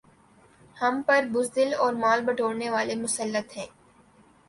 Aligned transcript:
ہم 0.77 1.01
پر 1.07 1.25
بزدل 1.31 1.73
اور 1.75 1.93
مال 1.95 2.25
بٹورنے 2.25 2.69
والے 2.69 2.95
مسلط 2.97 3.57
ہیں 3.57 3.67